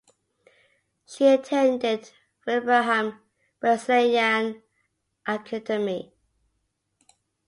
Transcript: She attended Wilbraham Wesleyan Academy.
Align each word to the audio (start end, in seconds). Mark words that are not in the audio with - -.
She 1.05 1.27
attended 1.27 2.09
Wilbraham 2.47 3.21
Wesleyan 3.61 4.63
Academy. 5.27 6.11